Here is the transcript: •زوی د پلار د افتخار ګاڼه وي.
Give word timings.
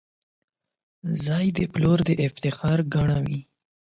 •زوی 1.23 1.47
د 1.57 1.59
پلار 1.73 1.99
د 2.07 2.09
افتخار 2.27 2.79
ګاڼه 2.93 3.17
وي. 3.25 3.39